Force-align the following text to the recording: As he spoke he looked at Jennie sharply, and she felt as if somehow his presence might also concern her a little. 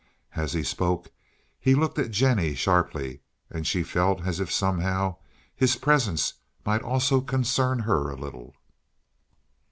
As 0.35 0.53
he 0.53 0.63
spoke 0.63 1.11
he 1.59 1.75
looked 1.75 1.99
at 1.99 2.09
Jennie 2.09 2.55
sharply, 2.55 3.21
and 3.51 3.67
she 3.67 3.83
felt 3.83 4.21
as 4.25 4.39
if 4.39 4.51
somehow 4.51 5.17
his 5.55 5.75
presence 5.75 6.33
might 6.65 6.81
also 6.81 7.21
concern 7.21 7.77
her 7.81 8.09
a 8.09 8.15
little. 8.17 8.55